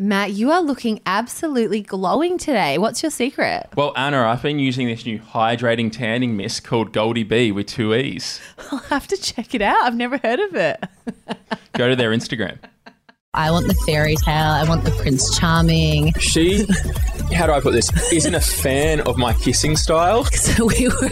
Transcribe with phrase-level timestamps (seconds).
[0.00, 2.78] Matt, you are looking absolutely glowing today.
[2.78, 3.66] What's your secret?
[3.76, 7.94] Well, Anna, I've been using this new hydrating tanning mist called Goldie B with two
[7.94, 8.40] E's.
[8.72, 9.82] I'll have to check it out.
[9.82, 10.82] I've never heard of it.
[11.74, 12.56] Go to their Instagram.
[13.32, 14.34] I want the fairy tale.
[14.34, 16.12] I want the Prince Charming.
[16.14, 16.66] She,
[17.32, 20.24] how do I put this, isn't a fan of my kissing style.
[20.40, 21.08] So we were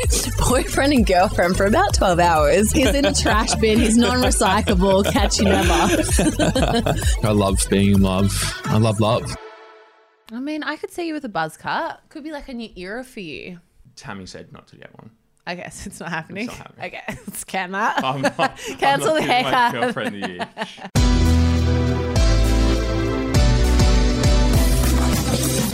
[0.49, 2.73] boyfriend and girlfriend for about 12 hours.
[2.73, 3.79] He's in a trash bin.
[3.79, 5.05] He's non recyclable.
[5.13, 6.97] Catch you never.
[7.27, 8.61] I love being in love.
[8.65, 9.37] I love love.
[10.33, 12.01] I mean, I could see you with a buzz cut.
[12.09, 13.61] Could be like a new era for you.
[13.95, 15.11] Tammy said not to get one.
[15.47, 16.49] I guess it's not happening.
[16.49, 16.87] It's not happening.
[16.87, 18.03] Okay, let's can that.
[18.03, 18.37] I'm not,
[18.79, 19.73] Cancel I'm the not giving my haircut.
[19.73, 21.18] girlfriend the year.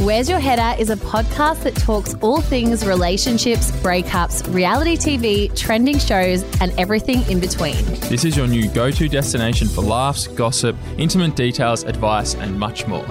[0.01, 5.57] Where's Your Head At is a podcast that talks all things relationships, breakups, reality TV,
[5.57, 7.77] trending shows, and everything in between.
[8.11, 12.89] This is your new go to destination for laughs, gossip, intimate details, advice, and much
[12.89, 13.07] more.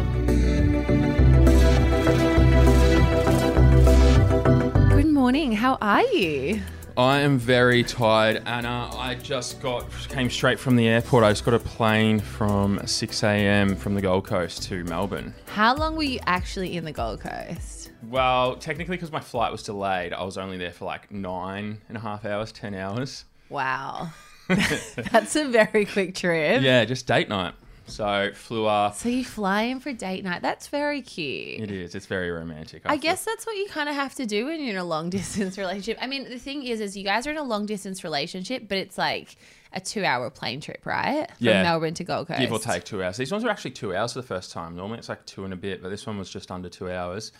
[4.90, 5.54] Good morning.
[5.54, 6.62] How are you?
[6.96, 8.90] I am very tired, Anna.
[8.94, 11.24] Uh, I just got came straight from the airport.
[11.24, 13.76] I just got a plane from 6 a.m.
[13.76, 15.34] from the Gold Coast to Melbourne.
[15.48, 17.92] How long were you actually in the Gold Coast?
[18.04, 21.98] Well, technically, because my flight was delayed, I was only there for like nine and
[21.98, 23.26] a half hours, ten hours.
[23.50, 24.12] Wow.
[24.48, 26.62] That's a very quick trip.
[26.62, 27.56] Yeah, just date night.
[27.86, 28.96] So flew up.
[28.96, 30.42] So you fly in for date night.
[30.42, 31.62] That's very cute.
[31.62, 31.96] It is.
[31.96, 32.84] It's very romantic.
[32.86, 33.02] I feel.
[33.02, 35.58] guess that's what you kind of have to do when you're in a long distance
[35.58, 35.98] relationship.
[36.02, 38.78] I mean, the thing is, is you guys are in a long distance relationship, but
[38.78, 39.36] it's like
[39.74, 41.28] a two hour plane trip, right?
[41.38, 41.64] From Yeah.
[41.64, 42.40] Melbourne to Gold Coast.
[42.40, 43.18] give or take two hours.
[43.18, 44.76] These ones were actually two hours for the first time.
[44.76, 47.32] Normally it's like two and a bit, but this one was just under two hours.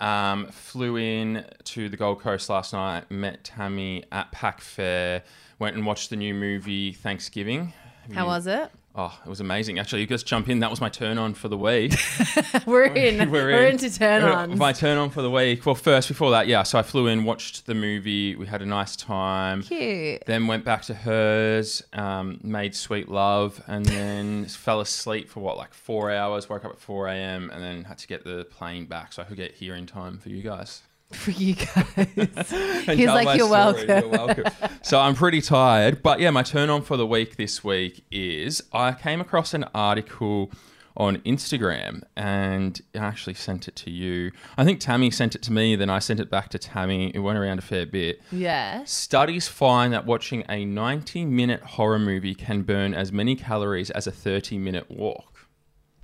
[0.00, 5.22] Um, flew in to the Gold Coast last night, met Tammy at Pack Fair,
[5.58, 7.72] went and watched the new movie Thanksgiving.
[8.14, 8.70] How was it?
[8.92, 9.78] Oh, it was amazing.
[9.78, 10.58] Actually, you guys jump in.
[10.58, 11.94] That was my turn on for the week.
[12.66, 13.30] We're in.
[13.30, 13.72] We're, We're in.
[13.74, 14.58] into turn on.
[14.58, 15.64] my turn on for the week.
[15.64, 16.64] Well, first, before that, yeah.
[16.64, 18.34] So I flew in, watched the movie.
[18.34, 19.62] We had a nice time.
[19.62, 20.24] Cute.
[20.26, 25.56] Then went back to hers, um, made sweet love, and then fell asleep for what,
[25.56, 26.48] like four hours.
[26.48, 27.50] Woke up at 4 a.m.
[27.50, 30.18] and then had to get the plane back so I could get here in time
[30.18, 30.82] for you guys.
[31.12, 31.86] For you guys.
[32.86, 34.44] He's like, "You're welcome." You're welcome.
[34.82, 36.02] so I'm pretty tired.
[36.02, 39.64] But yeah, my turn on for the week this week is I came across an
[39.74, 40.50] article
[40.96, 44.32] on Instagram and I actually sent it to you.
[44.58, 47.10] I think Tammy sent it to me, then I sent it back to Tammy.
[47.14, 48.20] It went around a fair bit.
[48.30, 48.84] Yeah.
[48.84, 54.06] Studies find that watching a 90 minute horror movie can burn as many calories as
[54.06, 55.39] a 30 minute walk.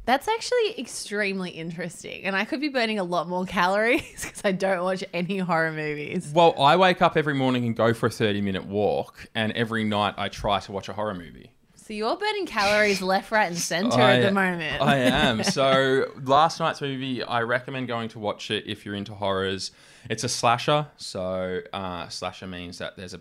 [0.06, 2.24] That's actually extremely interesting.
[2.24, 5.72] And I could be burning a lot more calories because I don't watch any horror
[5.72, 6.30] movies.
[6.32, 9.84] Well, I wake up every morning and go for a 30 minute walk, and every
[9.84, 11.52] night I try to watch a horror movie.
[11.74, 14.82] So you're burning calories left, right, and center I- at the moment.
[14.82, 15.42] I am.
[15.44, 19.70] So last night's movie, I recommend going to watch it if you're into horrors.
[20.10, 20.88] It's a slasher.
[20.96, 23.20] So uh, slasher means that there's a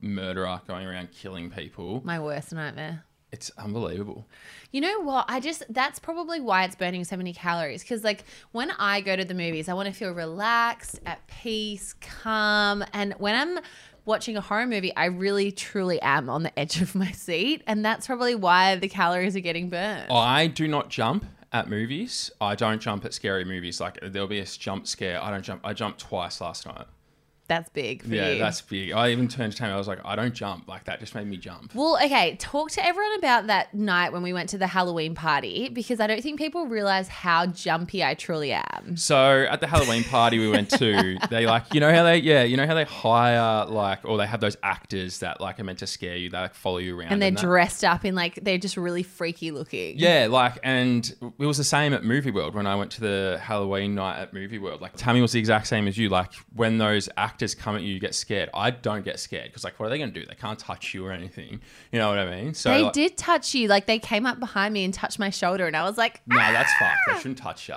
[0.00, 2.02] murderer going around killing people.
[2.04, 3.04] My worst nightmare.
[3.36, 4.26] It's unbelievable.
[4.72, 5.26] You know what?
[5.28, 7.82] I just that's probably why it's burning so many calories.
[7.82, 11.94] Because like when I go to the movies, I want to feel relaxed, at peace,
[12.00, 13.62] calm, and when I'm
[14.06, 17.84] watching a horror movie, I really truly am on the edge of my seat, and
[17.84, 20.10] that's probably why the calories are getting burned.
[20.10, 22.30] I do not jump at movies.
[22.40, 23.82] I don't jump at scary movies.
[23.82, 25.22] Like there'll be a jump scare.
[25.22, 25.60] I don't jump.
[25.62, 26.86] I jumped twice last night.
[27.48, 28.38] That's big for Yeah, you.
[28.38, 28.92] that's big.
[28.92, 29.72] I even turned to Tammy.
[29.72, 30.68] I was like, I don't jump.
[30.68, 31.74] Like that just made me jump.
[31.74, 35.68] Well, okay, talk to everyone about that night when we went to the Halloween party
[35.68, 38.96] because I don't think people realize how jumpy I truly am.
[38.96, 42.42] So at the Halloween party we went to, they like you know how they yeah
[42.42, 45.78] you know how they hire like or they have those actors that like are meant
[45.80, 46.30] to scare you.
[46.30, 47.40] They like follow you around And they're that.
[47.40, 49.98] dressed up in like they're just really freaky looking.
[49.98, 51.06] Yeah, like, and
[51.38, 54.32] it was the same at Movie World when I went to the Halloween night at
[54.32, 54.80] Movie World.
[54.80, 56.08] Like, Tammy was the exact same as you.
[56.08, 58.50] Like, when those actors come at you, you get scared.
[58.54, 60.26] I don't get scared because, like, what are they going to do?
[60.26, 61.60] They can't touch you or anything.
[61.92, 62.54] You know what I mean?
[62.54, 63.68] So, They like, did touch you.
[63.68, 66.36] Like they came up behind me and touched my shoulder, and I was like, No,
[66.36, 66.84] that's ah!
[66.84, 66.98] fucked.
[67.08, 67.74] They shouldn't touch you.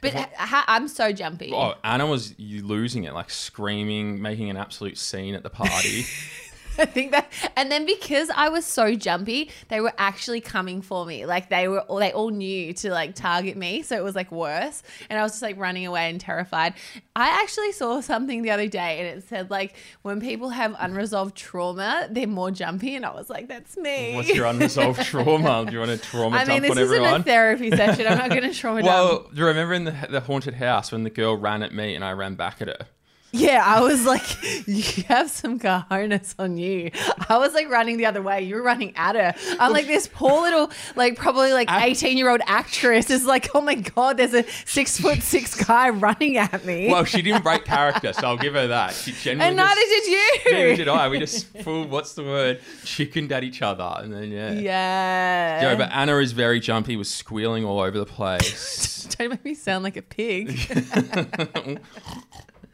[0.00, 1.52] but ha- ha- I'm so jumpy.
[1.54, 6.04] Oh, Anna was losing it, like screaming, making an absolute scene at the party.
[6.78, 11.04] I think that, and then because I was so jumpy, they were actually coming for
[11.04, 11.26] me.
[11.26, 14.82] Like they were, they all knew to like target me, so it was like worse.
[15.10, 16.74] And I was just like running away and terrified.
[17.14, 21.36] I actually saw something the other day, and it said like when people have unresolved
[21.36, 24.14] trauma, they're more jumpy, and I was like, that's me.
[24.14, 25.64] What's your unresolved trauma?
[25.66, 27.20] Do you want to trauma I mean, this isn't everyone?
[27.20, 28.06] a therapy session.
[28.06, 31.04] I'm not going to trauma well, do you remember in the, the haunted house when
[31.04, 32.86] the girl ran at me and I ran back at her?
[33.34, 34.22] Yeah, I was like,
[34.68, 36.90] you have some cojones on you.
[37.30, 38.42] I was like running the other way.
[38.42, 39.34] You were running at her.
[39.58, 43.62] I'm like, this poor little, like, probably like 18 year old actress is like, oh
[43.62, 46.88] my God, there's a six foot six guy running at me.
[46.90, 48.92] Well, she didn't break character, so I'll give her that.
[48.92, 50.52] She genuinely and neither just- did you.
[50.52, 51.08] Neither did I.
[51.08, 52.60] We just full, what's the word?
[52.84, 53.94] Chickened at each other.
[53.96, 54.52] And then, yeah.
[54.52, 55.62] Yeah.
[55.62, 59.04] Yeah, but Anna is very jumpy, was squealing all over the place.
[59.18, 60.58] Don't make me sound like a pig.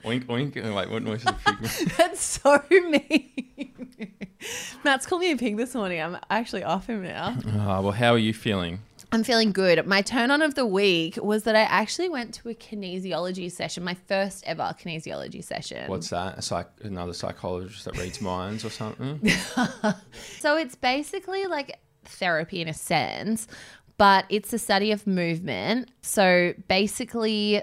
[0.04, 0.56] oink, oink.
[0.56, 1.90] And like, what noise is a pig?
[1.96, 3.72] That's so mean.
[4.84, 6.00] Matt's called me a pig this morning.
[6.00, 7.36] I'm actually off him now.
[7.56, 8.80] Ah, well, how are you feeling?
[9.10, 9.86] I'm feeling good.
[9.86, 13.82] My turn on of the week was that I actually went to a kinesiology session,
[13.82, 15.88] my first ever kinesiology session.
[15.90, 16.36] What's that?
[16.38, 19.20] A psych- another psychologist that reads minds or something?
[20.38, 23.48] So it's basically like therapy in a sense,
[23.96, 25.90] but it's a study of movement.
[26.02, 27.62] So basically,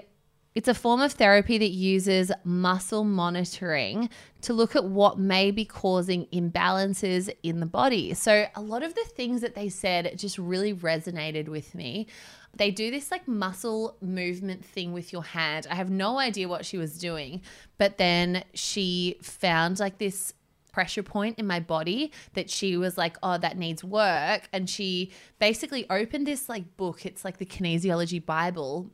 [0.56, 4.08] it's a form of therapy that uses muscle monitoring
[4.40, 8.14] to look at what may be causing imbalances in the body.
[8.14, 12.06] So a lot of the things that they said just really resonated with me.
[12.54, 15.66] They do this like muscle movement thing with your hand.
[15.70, 17.42] I have no idea what she was doing,
[17.76, 20.32] but then she found like this
[20.72, 24.48] pressure point in my body that she was like, oh, that needs work.
[24.54, 27.04] And she basically opened this like book.
[27.04, 28.90] It's like the kinesiology Bible.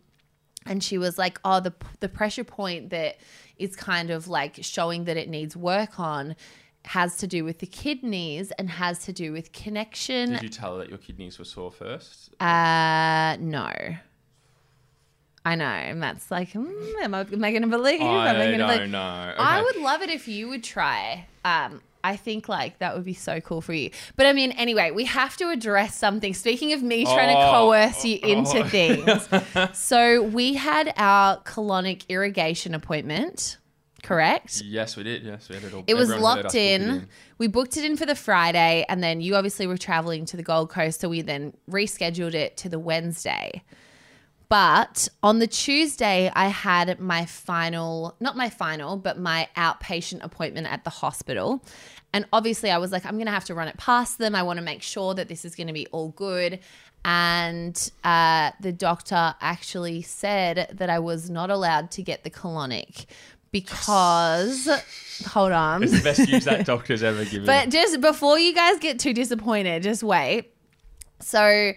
[0.67, 3.19] And she was like, oh, the, the pressure point that
[3.57, 6.37] is kind of like showing that it needs work on
[6.85, 10.31] has to do with the kidneys and has to do with connection.
[10.31, 12.31] Did you tell her that your kidneys were sore first?
[12.41, 13.71] Uh, no.
[15.45, 15.65] I know.
[15.65, 16.71] And that's like, hmm,
[17.03, 18.01] am I, am I going to believe?
[18.01, 18.91] I gonna don't believe?
[18.91, 19.35] know.
[19.39, 21.27] I would love it if you would try.
[21.45, 23.91] Um, I think like that would be so cool for you.
[24.17, 26.35] But I mean, anyway, we have to address something.
[26.35, 27.51] Speaking of me trying to Oh.
[27.69, 28.69] coerce you into Oh.
[28.69, 29.29] things.
[29.79, 33.59] so we had our colonic irrigation appointment,
[34.03, 34.63] correct?
[34.65, 35.23] Yes, we did.
[35.23, 35.85] Yes, we had it all.
[35.87, 37.09] It was locked book in.
[37.39, 40.43] We booked it in for the Friday, and then you obviously were traveling to the
[40.43, 43.63] Gold Coast, so we then rescheduled it to the Wednesday.
[44.53, 50.71] But on the Tuesday, I had my final, not my final, but my outpatient appointment
[50.71, 51.65] at the hospital.
[52.13, 54.35] And obviously, I was like, I'm going to have to run it past them.
[54.35, 56.59] I want to make sure that this is going to be all good.
[57.03, 63.07] And uh, the doctor actually said that I was not allowed to get the colonic
[63.53, 64.69] because,
[65.29, 65.83] hold on.
[65.83, 67.47] It's the best news that doctor's ever given.
[67.47, 70.53] But just before you guys get too disappointed, just wait.
[71.21, 71.73] So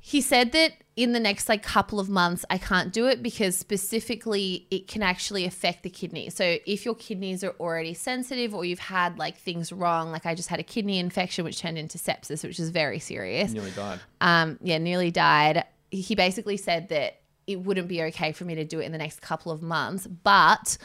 [0.00, 3.56] he said that in the next like couple of months I can't do it because
[3.56, 6.30] specifically it can actually affect the kidney.
[6.30, 10.34] So if your kidneys are already sensitive or you've had like things wrong, like I
[10.34, 13.52] just had a kidney infection which turned into sepsis, which is very serious.
[13.52, 14.00] nearly died.
[14.20, 15.64] Um, yeah, nearly died.
[15.90, 18.98] He basically said that it wouldn't be okay for me to do it in the
[18.98, 20.78] next couple of months, but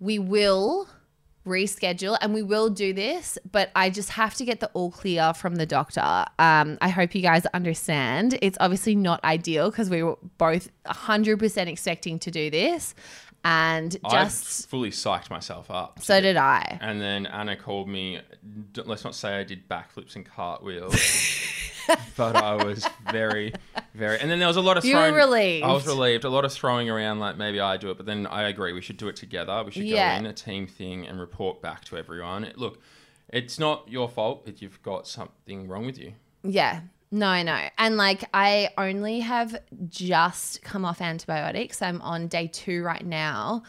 [0.00, 0.88] we will
[1.48, 5.34] reschedule and we will do this, but I just have to get the all clear
[5.34, 6.24] from the doctor.
[6.38, 8.38] Um, I hope you guys understand.
[8.42, 12.94] It's obviously not ideal because we were both 100% expecting to do this.
[13.50, 16.00] And I just fully psyched myself up.
[16.02, 16.78] so did I.
[16.82, 18.20] And then Anna called me.
[18.72, 20.94] d- Let's not say I did backflips and cartwheels,
[22.16, 23.54] but I was very,
[23.94, 24.20] very.
[24.20, 25.14] And then there was a lot of You were throwing.
[25.14, 25.64] relieved.
[25.64, 26.24] I was relieved.
[26.24, 28.82] A lot of throwing around, like maybe I do it, but then I agree we
[28.82, 29.62] should do it together.
[29.64, 30.14] We should Yeah.
[30.14, 32.44] go in a team thing and report back to everyone.
[32.44, 32.82] It- Look,
[33.30, 36.12] it's not your fault that you've got something wrong with you.
[36.42, 36.80] Yeah.
[37.10, 37.58] No, no.
[37.78, 39.56] And like I only have
[39.88, 41.80] just come off antibiotics.
[41.80, 43.62] I'm on day two right now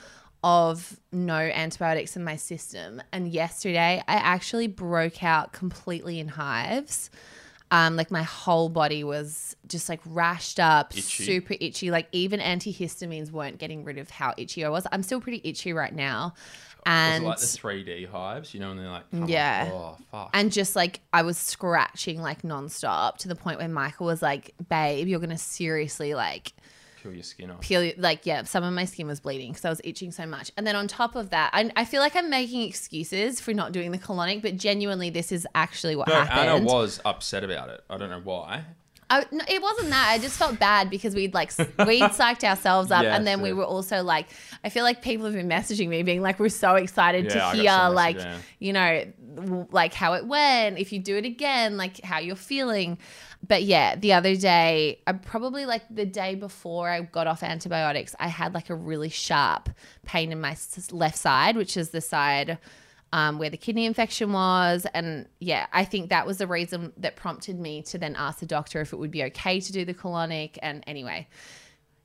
[0.44, 3.02] of no antibiotics in my system.
[3.12, 7.10] And yesterday I actually broke out completely in hives.
[7.72, 11.24] Um, like my whole body was just like rashed up, Itchy.
[11.24, 11.92] super itchy.
[11.92, 14.88] Like even antihistamines weren't getting rid of how itchy I was.
[14.92, 16.34] I'm still pretty itchy right now.
[16.86, 19.30] And like the 3D hives, you know, and they're like, come on.
[19.30, 19.70] Yeah.
[19.72, 20.30] oh fuck.
[20.34, 24.54] and just like I was scratching like nonstop to the point where Michael was like,
[24.70, 26.54] "Babe, you're gonna seriously like
[27.02, 27.62] Peel your skin off.
[27.62, 30.52] peel." Like, yeah, some of my skin was bleeding because I was itching so much.
[30.58, 33.72] And then on top of that, I, I feel like I'm making excuses for not
[33.72, 36.50] doing the colonic, but genuinely, this is actually what No, happened.
[36.50, 37.84] Anna was upset about it.
[37.90, 38.66] I don't know why.
[39.12, 40.10] I, no, it wasn't that.
[40.12, 43.54] I just felt bad because we'd like we'd psyched ourselves up, Yes, and then we
[43.54, 44.28] were also like,
[44.64, 47.38] I feel like people have been messaging me, being like, we're so excited Yeah, to
[47.40, 49.06] got hear, some like, message, you know,
[49.72, 53.00] like how it went, if you do it again, like how you're feeling.
[53.48, 58.16] But yeah, the other day, I probably like the day before I got off antibiotics,
[58.20, 59.70] I had like a really sharp
[60.06, 60.56] pain in my
[60.92, 62.58] left side, which is the side
[63.14, 64.86] um, where the kidney infection was.
[64.94, 68.46] And yeah, I think that was the reason that prompted me to then ask the
[68.46, 70.58] doctor if it would be okay to do the colonic.
[70.62, 71.28] And anyway,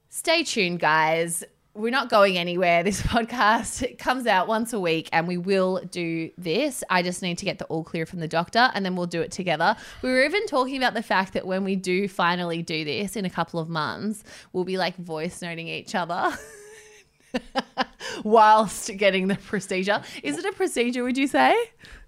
[0.09, 1.45] stay tuned, guys.
[1.75, 2.83] we're not going anywhere.
[2.85, 6.85] This podcast it comes out once a week and we will do this.
[6.89, 9.21] I just need to get the all clear from the doctor and then we'll do
[9.21, 9.77] it together.
[10.03, 13.25] We were even talking about the fact that when we do finally do this in
[13.25, 16.37] a couple of months, we'll be like voice noting each other.
[18.25, 20.03] Whilst getting the procedure.
[20.23, 21.55] Is it a procedure, would you say?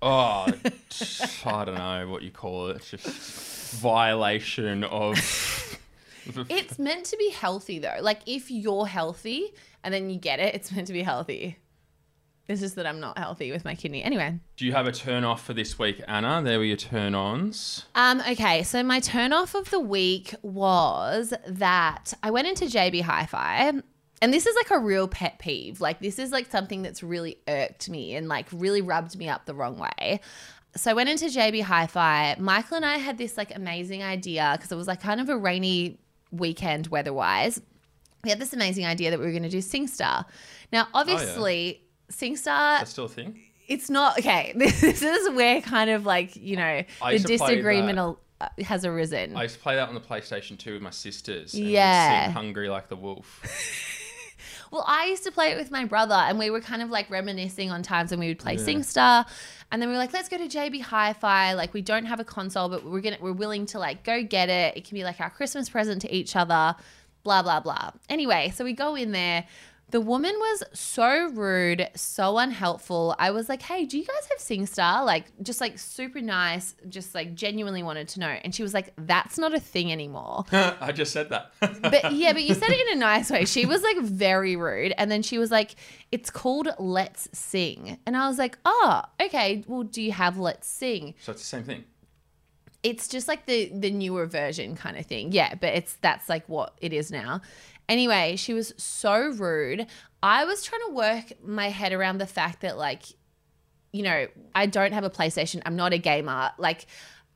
[0.03, 0.47] Oh,
[1.45, 2.77] I don't know what you call it.
[2.77, 5.17] It's just violation of.
[6.49, 7.99] It's meant to be healthy though.
[8.01, 11.57] Like if you're healthy and then you get it, it's meant to be healthy.
[12.49, 14.05] It's just that I'm not healthy with my kidney.
[14.05, 14.39] Anyway.
[14.57, 16.43] Do you have a turn off for this week, Anna?
[16.45, 17.87] There were your turn ons.
[17.97, 23.03] Um, okay, so my turn off of the week was that I went into JB
[23.03, 23.73] Hi Fi.
[24.23, 25.81] And this is like a real pet peeve.
[25.81, 29.45] Like, this is like something that's really irked me and like really rubbed me up
[29.45, 30.21] the wrong way.
[30.77, 32.37] So I went into JB Hi Fi.
[32.39, 35.37] Michael and I had this like amazing idea because it was like kind of a
[35.37, 35.99] rainy
[36.31, 37.61] weekend weather wise.
[38.25, 40.25] We had this amazing idea that we were going to do SingStar.
[40.73, 43.41] Now, obviously, SingStar That's still a thing.
[43.69, 44.53] it's not okay.
[44.57, 48.85] This, is where kind of like you know the used to play disagreement uh, has
[48.85, 49.37] arisen.
[49.37, 51.55] I used to play that on the PlayStation 2 with my sisters.
[51.55, 52.27] Yeah.
[52.27, 54.03] Sing Hungry Like the Wolf.
[54.71, 57.11] well, I used to play it with my brother, and we were kind of like
[57.11, 59.27] reminiscing on times when we would play SingStar,
[59.71, 61.55] and then we were like, let's go to JB Hi-Fi.
[61.55, 64.49] Like we don't have a console, but we're gonna we're willing to like go get
[64.49, 64.77] it.
[64.77, 66.77] It can be like our Christmas present to each other.
[67.25, 67.91] Blah blah blah.
[68.09, 69.47] Anyway, so we go in there.
[69.91, 73.15] The woman was so rude, so unhelpful.
[73.21, 77.15] I was like, "Hey, do you guys have SingStar?" Like, just like super nice, just
[77.15, 78.27] like genuinely wanted to know.
[78.27, 81.53] And she was like, "That's not a thing anymore." I just said that.
[81.61, 83.45] but yeah, but you said it in a nice way.
[83.45, 84.93] She was like very rude.
[84.99, 85.77] And then she was like,
[86.11, 87.99] it's called Let's Sing.
[88.07, 89.65] And I was like, oh, okay.
[89.67, 91.15] Well, do you have Let's Sing?
[91.21, 91.85] so it's the same thing.
[92.83, 95.33] It's just like the the newer version kind of thing.
[95.33, 97.41] Yeah, but it's that's like what it is now.
[97.89, 99.87] Anyway, she was so rude.
[100.23, 103.03] I was trying to work my head around the fact that like
[103.93, 105.63] you know, I don't have a PlayStation.
[105.65, 106.51] I'm not a gamer.
[106.59, 106.87] Like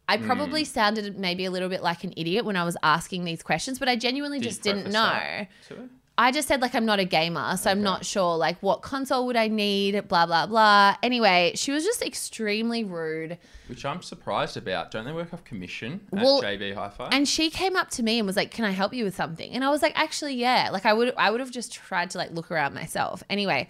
[0.09, 0.27] I Hmm.
[0.27, 3.79] probably sounded maybe a little bit like an idiot when I was asking these questions,
[3.79, 5.47] but I genuinely Did just didn't know.
[6.21, 6.29] That to her?
[6.29, 9.27] I just said like I'm not a gamer, so I'm not sure like what console
[9.27, 10.97] would I need, blah blah blah.
[11.03, 13.39] Anyway, she was just extremely rude.
[13.67, 14.91] Which I'm surprised about.
[14.91, 17.11] Don't they work off commission at Well, JB Hi-Fi?
[17.13, 19.53] And she came up to me and was like, "Can I help you with something?"
[19.53, 22.19] And I was like, "Actually, yeah." Like I would I would have just tried to
[22.19, 23.23] like look around myself.
[23.31, 23.69] Anyway,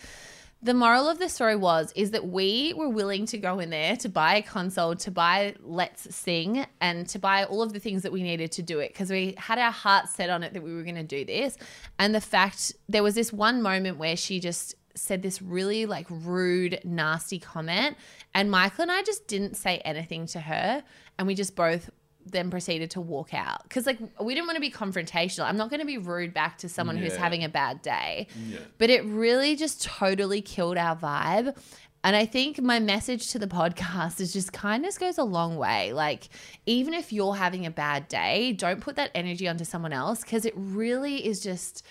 [0.63, 3.97] the moral of the story was is that we were willing to go in there
[3.97, 8.03] to buy a console, to buy Let's Sing, and to buy all of the things
[8.03, 10.63] that we needed to do it because we had our hearts set on it that
[10.63, 11.57] we were going to do this.
[11.99, 16.07] And the fact there was this one moment where she just said this really like
[16.11, 17.97] rude, nasty comment,
[18.35, 20.85] and Michael and I just didn't say anything to her,
[21.19, 21.91] and we just both
[22.27, 23.63] then proceeded to walk out.
[23.65, 25.45] Because like we didn't want to be confrontational.
[25.45, 28.27] I'm not going to be rude back to someone who's having a bad day.
[28.49, 28.59] Yeah.
[28.79, 31.57] but it really just totally killed our vibe.
[32.03, 35.93] And i think my message to the podcast is just kindness goes a long way.
[35.93, 36.29] Like
[36.67, 40.45] even if you're having a bad day don't put that energy onto someone else because
[40.45, 41.85] it really is just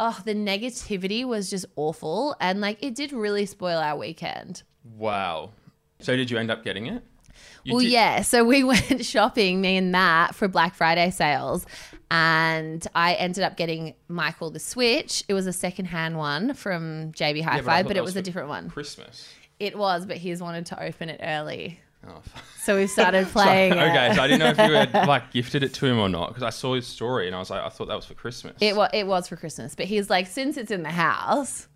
[0.00, 2.34] oh the negativity was just awful.
[2.40, 4.62] And like it did really spoil our weekend.
[4.96, 5.50] Wow.
[6.00, 7.02] So did you end up getting it?
[7.64, 8.22] You well, did- yeah.
[8.22, 11.66] So we went shopping, me and Matt, for Black Friday sales.
[12.10, 15.24] And I ended up getting Michael the Switch.
[15.28, 18.22] It was a second-hand one from JB Yeah, Hi-Fi, thought but that it was a
[18.22, 18.70] different one.
[18.70, 19.28] Christmas.
[19.58, 21.80] It was, but he's wanted to open it early.
[22.06, 22.20] Oh.
[22.60, 23.78] So we started playing it.
[23.78, 26.28] okay, so I didn't know if you had like gifted it to him or not
[26.28, 28.54] because I saw his story and I was like, I thought that was for Christmas.
[28.60, 31.66] It was, it was for Christmas, but he's like, since it's in the house,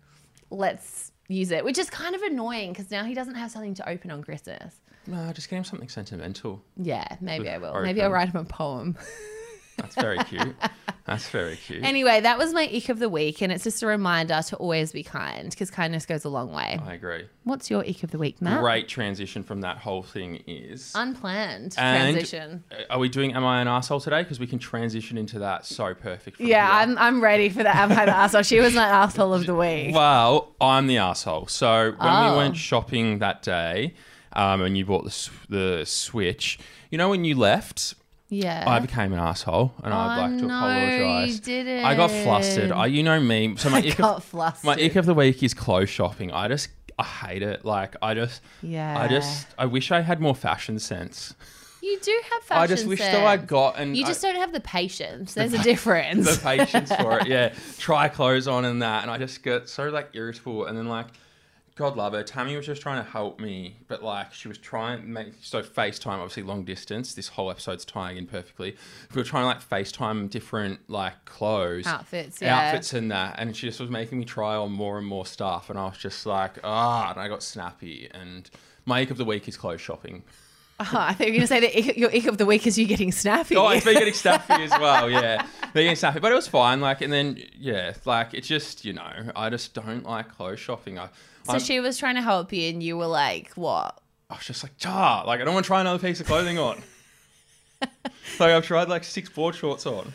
[0.51, 3.89] let's use it, which is kind of annoying because now he doesn't have something to
[3.89, 4.75] open on Christmas.
[5.07, 6.63] No, just get him something sentimental.
[6.77, 7.81] Yeah, maybe I will.
[7.81, 8.95] Maybe I'll write him a poem.
[9.77, 10.55] That's very cute.
[11.05, 11.83] That's very cute.
[11.85, 14.91] Anyway, that was my ick of the week, and it's just a reminder to always
[14.91, 16.77] be kind because kindness goes a long way.
[16.85, 17.27] I agree.
[17.45, 18.59] What's your ick of the week, Matt?
[18.59, 20.91] Great transition from that whole thing is.
[20.95, 22.63] Unplanned And- transition.
[22.71, 24.21] Uh, are we doing Am I an Asshole today?
[24.21, 26.41] Because we can transition into that so perfect.
[26.41, 26.81] Yeah, here.
[26.81, 27.75] I'm I'm ready for that.
[27.77, 28.43] Am I the asshole?
[28.43, 29.95] She was my asshole of the week.
[29.95, 31.47] Well, I'm the asshole.
[31.47, 32.31] So when Oh.
[32.33, 33.95] we went shopping that day,
[34.33, 36.59] um, and you bought the the Switch,
[36.91, 37.95] you know when you left,
[38.29, 38.63] Yeah.
[38.67, 41.35] I became an asshole, and I'd Oh, like to no, apologise.
[41.35, 41.85] you didn't.
[41.85, 42.71] I got flustered.
[42.71, 43.55] I, you know me.
[43.57, 44.65] So my I ick got of, flustered.
[44.65, 46.31] my ick of the week is clothes shopping.
[46.31, 47.63] I just I hate it.
[47.65, 48.99] Like I just yeah.
[48.99, 51.33] I just I wish I had more fashion sense.
[51.81, 54.35] You do have fashion I just wish that I got and You I- just don't
[54.35, 55.33] have the patience.
[55.33, 56.35] There's a difference.
[56.37, 57.27] the patience for it.
[57.27, 60.87] Yeah, try clothes on and that, and I just get so like irritable, and then
[60.89, 61.07] like
[61.79, 62.23] God love her.
[62.23, 65.61] Tammy was just trying to help me, but like she was trying to make so
[65.61, 67.13] FaceTime, obviously long distance.
[67.13, 68.75] This whole episode's tying in perfectly.
[69.15, 72.67] We were trying to like FaceTime different like clothes, Outfits, yeah.
[72.67, 75.69] outfits, and that, and she just was making me try on more and more stuff,
[75.69, 78.09] and I was just like, ah, and I got snappy.
[78.13, 78.49] And
[78.85, 80.23] my ick of the week is clothes shopping.
[80.81, 82.77] Oh, I thought you were going to say that your ick of the week is
[82.77, 83.55] you getting snappy.
[83.55, 85.09] Oh, I've been getting snappy as well.
[85.09, 86.81] Yeah, getting snappy, but it was fine.
[86.81, 90.99] Like, and then yeah, like it's just you know, I just don't like clothes shopping.
[90.99, 91.07] I,
[91.49, 93.97] so I'm- she was trying to help you, and you were like, "What?"
[94.29, 96.59] I was just like, ah, like I don't want to try another piece of clothing
[96.59, 96.81] on.
[97.81, 100.13] like I've tried like six board shorts on.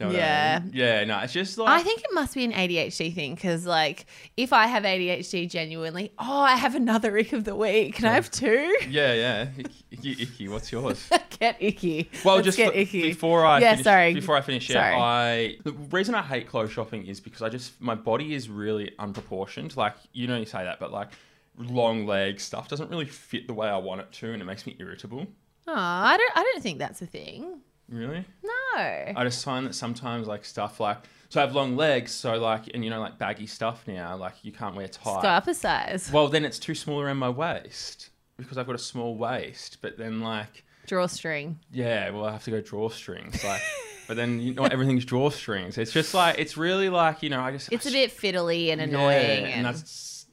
[0.00, 0.60] You know what I Yeah.
[0.64, 0.72] mean?
[0.74, 4.06] Yeah, no, it's just like I think it must be an ADHD thing because, like,
[4.36, 7.94] if I have ADHD genuinely, oh, I have another ick of the week.
[7.96, 8.76] Can I have two?
[8.88, 9.46] Yeah, yeah.
[9.56, 10.48] Icky, icky, icky.
[10.48, 11.08] What's yours?
[11.38, 12.10] get icky.
[12.24, 13.02] Well, Let's just get icky.
[13.02, 14.14] before I yeah, finish, sorry.
[14.14, 14.94] before I finish, yeah, Sorry.
[14.94, 18.90] I the reason I hate clothes shopping is because I just my body is really
[18.98, 19.76] unproportioned.
[19.76, 21.10] Like you know, you say that, but like
[21.58, 24.66] long legs stuff doesn't really fit the way I want it to, and it makes
[24.66, 25.26] me irritable.
[25.68, 26.32] Oh, I don't.
[26.36, 27.60] I don't think that's a thing.
[27.92, 28.52] Really, No.
[28.78, 32.64] I just find that sometimes like stuff like so I have long legs, so like
[32.74, 35.22] and you know like baggy stuff now, like you can't wear tight.
[35.22, 36.10] Go up a size.
[36.12, 39.78] Well, then it's too small around my waist because I've got a small waist.
[39.82, 41.58] But then like Drawstring.
[41.70, 43.42] Yeah, well, I have to go drawstrings.
[43.44, 43.62] Like,
[44.08, 45.78] but then you know, everything's drawstrings.
[45.78, 48.80] It's just like it's really like you know, I just It's a bit fiddly and
[48.80, 49.44] yeah, annoying.
[49.44, 49.86] and and that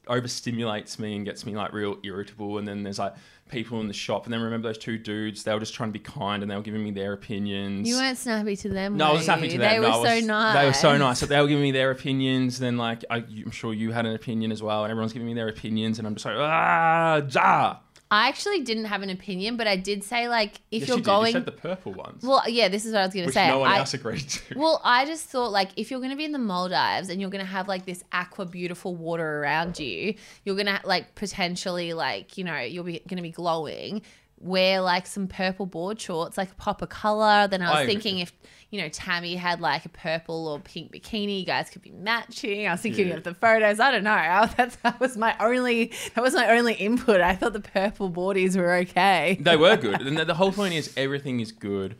[0.10, 2.58] overstimulates me and gets me like real irritable.
[2.58, 3.14] And then there's like
[3.50, 5.44] people in the shop, and then remember those two dudes?
[5.44, 7.88] They were just trying to be kind, and they were giving me their opinions.
[7.88, 8.96] you weren't snappy to them.
[8.98, 9.34] no, I was you?
[9.50, 9.60] to them.
[9.60, 10.56] They No, were I so nice.
[10.56, 11.20] They were so nice.
[11.20, 12.60] So they were giving me their opinions.
[12.60, 15.34] Then, like, I, I'm sure you had an opinion as well, and everyone's giving me
[15.34, 17.78] their opinions, and I'm just like, ah, ja.
[18.12, 21.04] I actually didn't have an opinion, but I did say like if Yes, you're you
[21.04, 21.28] going.
[21.28, 23.48] You said the purple ones, well, yeah, this is what I was going to say.
[23.48, 24.58] no one I, else agreed to.
[24.58, 27.30] Well, I just thought like if you're going to be in the Maldives and you're
[27.30, 31.94] going to have like this aqua beautiful water around you, you're going to like potentially
[31.94, 34.02] like, you know, you'll be going to be glowing.
[34.42, 37.48] Wear like some purple board shorts, like pop a color.
[37.48, 38.32] Then I was I thinking if,
[38.72, 42.66] you know, Tammy had like a purple or pink bikini, you guys could be matching.
[42.66, 43.16] I was thinking Yeah.
[43.16, 43.82] of the photos.
[43.82, 44.12] I don't know.
[44.12, 47.20] I, that's, that was my only, that was my only input.
[47.20, 49.38] I thought the purple boardies were okay.
[49.42, 50.02] They were good.
[50.02, 51.98] And the, the whole point is everything is good.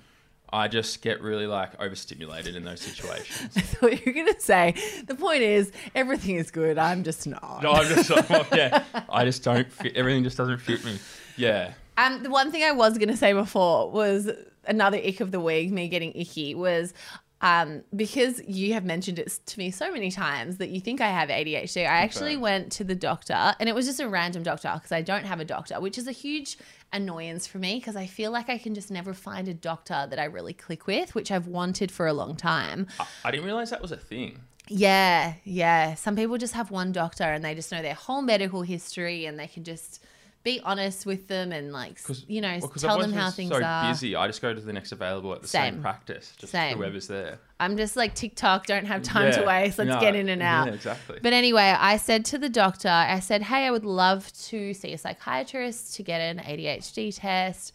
[0.52, 3.54] I just get really like overstimulated in those situations.
[3.58, 4.74] I thought you were going to say,
[5.06, 6.78] the point is everything is good.
[6.78, 7.62] I'm just not.
[7.62, 8.84] No, I'm just well, yeah.
[9.10, 9.96] I just don't fit.
[9.96, 10.98] Everything just doesn't fit me.
[11.38, 11.74] Yeah.
[12.00, 14.30] Um, the one thing I was going to say before was
[14.66, 16.94] another ick of the week, me getting icky, was
[17.42, 21.10] um, because you have mentioned it to me so many times that you think I
[21.10, 21.82] have ADHD.
[21.82, 25.02] I actually went to the doctor, and it was just a random doctor because I
[25.02, 26.58] don't have a doctor, which is a huge
[26.94, 30.20] annoyance for me because I feel like I can just never find a doctor that
[30.20, 32.88] I really click with, which I've wanted for a long time.
[32.98, 34.40] I, I didn't realize that was a thing.
[34.70, 35.96] Yeah, yeah.
[35.96, 39.38] Some people just have one doctor and they just know their whole medical history and
[39.38, 40.02] they can just
[40.44, 43.90] be honest with them and like you know well, tell them how things so are.
[43.92, 44.16] busy.
[44.16, 45.82] I just go to the next available at the same, Same.
[45.82, 46.34] practice.
[46.38, 46.78] Just Same.
[46.78, 47.40] whoever's there.
[47.60, 49.78] I'm just like TikTok, don't have time to waste.
[49.78, 50.68] Let's No, get in and out.
[50.68, 51.20] Yeah, exactly.
[51.22, 54.94] But anyway, I said to the doctor, I said, "Hey, I would love to see
[54.94, 57.74] a psychiatrist to get an ADHD test."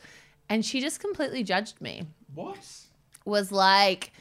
[0.49, 2.05] And she just completely judged me.
[2.35, 2.59] what?
[3.27, 4.13] Was like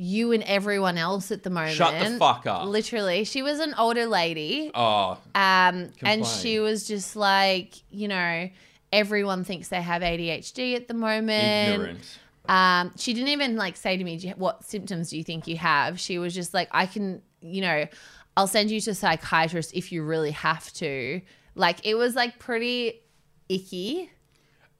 [0.00, 1.74] you and everyone else at the moment.
[1.74, 2.66] Shut the fuck up.
[2.68, 4.70] Literally, she was an older lady.
[4.72, 8.48] Oh, Um, and she was just like, you know,
[8.92, 11.72] everyone thinks they have ADHD at the moment.
[11.72, 12.18] ignorant.
[12.48, 15.98] Um, she didn't even like say to me, "What symptoms do you think you have?"
[15.98, 17.86] She was just like, "I can, you know,
[18.36, 21.20] I'll send you to a psychiatrist if you really have to."
[21.56, 23.02] Like it was like pretty
[23.48, 24.10] icky.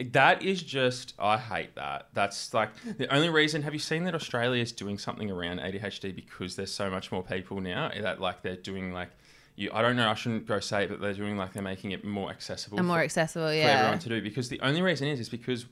[0.01, 2.07] That is just, I hate that.
[2.15, 3.63] That's like the only reason.
[3.63, 7.25] Have you seen that Australia is doing something around ADHD because there's so much more
[7.25, 9.11] people now that like they're doing like,
[9.57, 11.91] you, I don't know, I shouldn't go say it, but they're doing like they're making
[11.91, 13.67] it more accessible And more for, accessible, for yeah.
[13.67, 14.23] everyone to do.
[14.23, 15.67] Because the only reason is, is because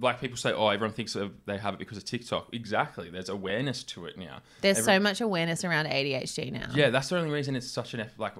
[0.00, 2.48] like people say, oh, everyone thinks of, they have it because of TikTok.
[2.52, 3.10] Exactly.
[3.10, 4.40] There's awareness to it now.
[4.60, 6.68] There's Every- so much awareness around ADHD now.
[6.74, 8.32] Yeah, that's the only reason it's such an eff- like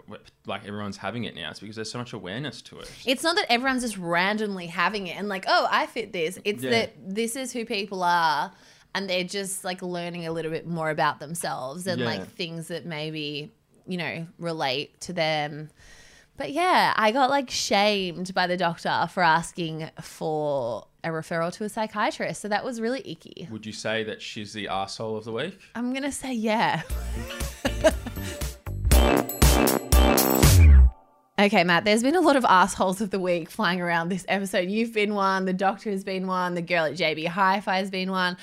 [0.47, 1.51] like everyone's having it now.
[1.51, 2.90] It's because there's so much awareness to it.
[3.07, 6.38] It's not that everyone's just randomly having it and like, oh, I fit this.
[6.45, 6.71] It's Yeah.
[6.71, 8.51] that this is who people are
[8.97, 12.07] and they're just like learning a little bit more about themselves and Yeah.
[12.07, 13.53] like things that maybe,
[13.87, 15.71] you know, relate to them.
[16.37, 21.64] But yeah, I got like shamed by the doctor for asking for a referral to
[21.64, 22.40] a psychiatrist.
[22.40, 23.49] So that was really icky.
[23.51, 25.59] Would you say that she's the asshole of the week?
[25.75, 26.83] I'm going to say yeah.
[31.37, 34.71] Okay, Matt, there's been a lot of assholes of the week flying around this episode.
[34.71, 37.90] You've been one, the doctor has been one, the girl at JB Hi Fi has
[37.90, 38.37] been one.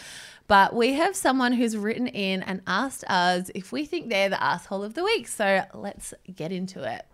[0.50, 4.43] But we have someone who's written in and asked us if we think they're the
[4.43, 5.30] asshole of the week.
[5.30, 7.06] So let's get into it.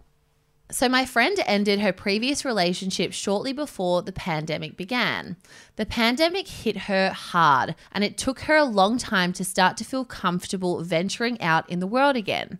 [0.69, 5.37] So, my friend ended her previous relationship shortly before the pandemic began.
[5.77, 9.85] The pandemic hit her hard, and it took her a long time to start to
[9.85, 12.59] feel comfortable venturing out in the world again.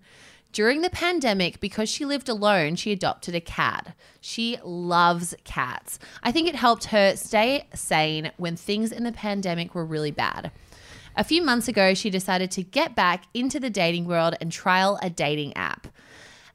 [0.54, 3.94] During the pandemic, because she lived alone, she adopted a cat.
[4.22, 6.00] She loves cats.
[6.24, 10.52] I think it helped her stay sane when things in the pandemic were really bad.
[11.18, 14.98] A few months ago, she decided to get back into the dating world and trial
[15.02, 15.88] a dating app.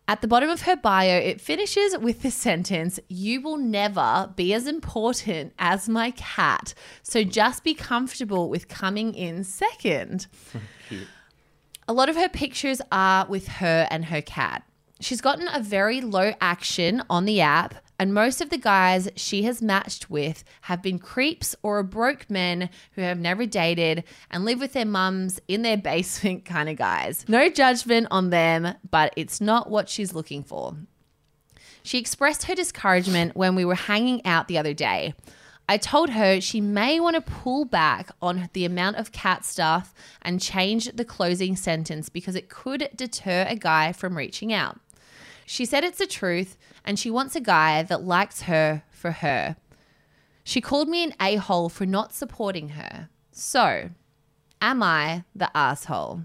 [0.09, 4.53] At the bottom of her bio, it finishes with the sentence You will never be
[4.53, 6.75] as important as my cat.
[7.03, 10.27] So just be comfortable with coming in second.
[11.89, 14.65] A lot of her pictures are with her and her cat.
[15.01, 19.45] She's gotten a very low action on the app, and most of the guys she
[19.45, 24.59] has matched with have been creeps or broke men who have never dated and live
[24.59, 27.25] with their mums in their basement kind of guys.
[27.29, 30.75] No judgment on them, but it's not what she's looking for.
[31.85, 35.15] She expressed her discouragement when we were hanging out the other day.
[35.69, 39.95] I told her she may want to pull back on the amount of cat stuff
[40.23, 44.81] and change the closing sentence because it could deter a guy from reaching out.
[45.47, 49.57] She said it's the truth and she wants a guy that likes her for her.
[50.45, 53.09] She called me an a hole for not supporting her.
[53.31, 53.91] So,
[54.61, 56.23] am I the asshole?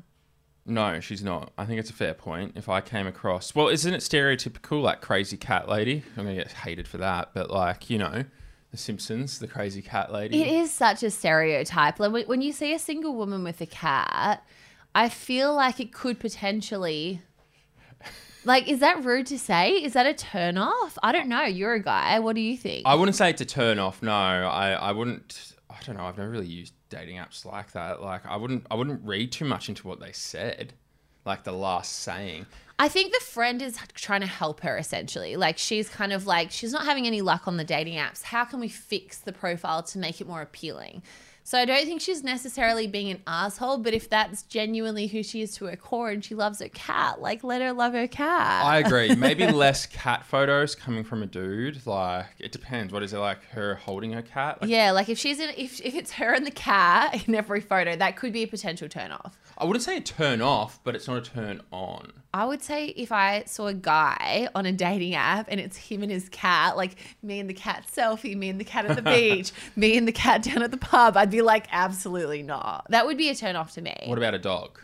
[0.65, 1.53] No, she's not.
[1.57, 2.53] I think it's a fair point.
[2.55, 6.03] If I came across, well, isn't it stereotypical, like crazy cat lady?
[6.17, 8.25] I'm gonna get hated for that, but like you know,
[8.71, 10.41] The Simpsons, the crazy cat lady.
[10.41, 11.99] It is such a stereotype.
[11.99, 14.43] Like when- when you see a single woman with a cat,
[14.93, 17.21] I feel like it could potentially.
[18.47, 19.71] Like, is that rude to say?
[19.71, 20.97] Is that a turn off?
[21.03, 21.43] I don't know.
[21.43, 22.17] You're a guy.
[22.19, 22.83] What do you think?
[22.85, 24.01] I wouldn't say it's a turn off.
[24.01, 25.51] No, I, I wouldn't.
[25.69, 26.05] I don't know.
[26.05, 28.01] I've never really used dating apps like that.
[28.01, 28.65] Like, I wouldn't.
[28.71, 30.71] I wouldn't read too much into what they said,
[31.25, 32.45] like the last saying.
[32.79, 35.35] I think the friend is trying to help her essentially.
[35.35, 38.23] Like she's kind of like she's not having any luck on the dating apps.
[38.23, 41.01] How can we fix the profile to make it more appealing?
[41.47, 45.41] So I don't think she's necessarily being an asshole, but if that's genuinely who she
[45.41, 48.65] is to her core and she loves her cat, like let her love her cat.
[48.65, 49.15] I agree.
[49.15, 51.87] Maybe less cat photos coming from a dude.
[51.87, 52.91] Like, it depends.
[52.91, 53.45] What is it like?
[53.51, 54.61] Her holding her cat?
[54.61, 57.61] Like, yeah, like if she's in if if it's her and the cat in every
[57.61, 59.39] photo, that could be a potential turn off.
[59.57, 62.11] I wouldn't say a turn off, but it's not a turn on.
[62.33, 66.03] I would say if I saw a guy on a dating app and it's him
[66.03, 69.01] and his cat, like me and the cat selfie, me and the cat at the
[69.17, 72.85] beach, me and the cat down at the pub, I'd be like, absolutely not.
[72.89, 73.95] That would be a turn off to me.
[74.05, 74.79] What about a dog?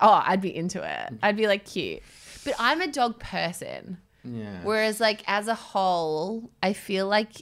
[0.00, 1.18] Oh, I'd be into it.
[1.22, 2.02] I'd be like, cute.
[2.44, 3.98] But I'm a dog person.
[4.24, 4.60] Yeah.
[4.62, 7.32] Whereas, like, as a whole, I feel like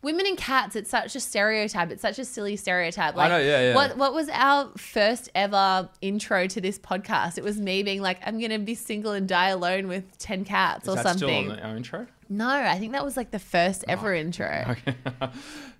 [0.00, 1.90] women and cats, it's such a stereotype.
[1.90, 3.16] It's such a silly stereotype.
[3.16, 3.74] Like, know, yeah, yeah.
[3.74, 7.38] What, what was our first ever intro to this podcast?
[7.38, 10.44] It was me being like, I'm going to be single and die alone with 10
[10.44, 11.44] cats Is or that something.
[11.44, 12.06] still on the, our intro?
[12.32, 14.64] No, I think that was like the first ever intro.
[14.70, 14.94] Okay.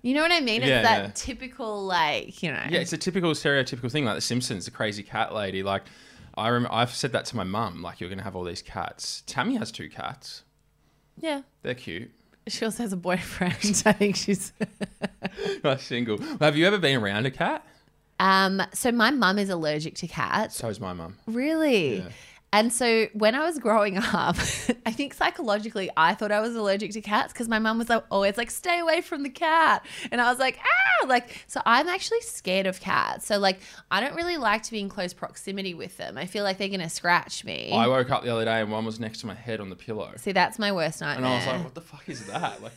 [0.01, 0.61] You know what I mean?
[0.61, 1.11] It's Yeah, that yeah.
[1.15, 2.61] typical, like, you know.
[2.69, 5.63] Yeah, it's a typical stereotypical thing, like The Simpsons, the crazy cat lady.
[5.63, 5.83] Like,
[6.35, 7.81] I rem- I've said that to my mum.
[7.81, 9.23] Like, you're gonna have all these cats.
[9.25, 10.43] Tammy has two cats.
[11.19, 11.41] yeah.
[11.61, 12.11] They're cute.
[12.47, 13.83] She also has a boyfriend.
[13.85, 14.51] I think she's.
[15.63, 16.17] Not single.
[16.41, 17.65] Have you ever been around a cat?
[18.19, 20.57] Um, so my mum is allergic to cats.
[20.57, 21.15] So is my mum.
[21.25, 21.97] Really?
[21.99, 22.09] Yeah.
[22.53, 24.37] And so when I was growing up,
[24.85, 28.05] I think psychologically I thought I was allergic to cats because my mum was like,
[28.11, 29.85] always like, stay away from the cat.
[30.11, 33.25] And I was like, ah, like, so I'm actually scared of cats.
[33.25, 36.17] So like, I don't really like to be in close proximity with them.
[36.17, 37.71] I feel like they're going to scratch me.
[37.73, 39.75] I woke up the other day and one was next to my head on the
[39.75, 40.13] pillow.
[40.17, 41.25] See, that's my worst nightmare.
[41.25, 41.33] And.
[41.33, 42.61] I was like, what the fuck is that?
[42.61, 42.73] Like,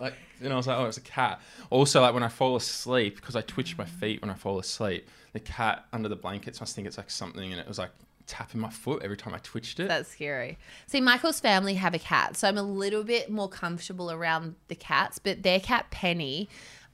[0.00, 1.40] like, and I was like, oh, it's a cat.
[1.70, 5.08] Also, like when I fall asleep, because I twitch my feet when I fall asleep,
[5.34, 7.90] the cat under the blankets must think it's like something, and it was like
[8.28, 9.88] tapping my foot every time I twitched it.
[9.88, 10.58] That's scary.
[10.86, 14.74] See, Michael's family have a cat, so I'm a little bit more comfortable around the
[14.74, 15.18] cats.
[15.18, 16.48] But their cat Penny,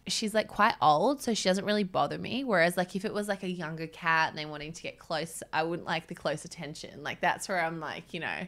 [0.07, 2.45] she's like quite old, so she doesn't really bother me.
[2.45, 5.43] Whereas, like if it was like a younger cat and they wanting to get close,
[5.53, 7.03] I wouldn't like the close attention.
[7.03, 8.47] Like that's where I'm like, you know,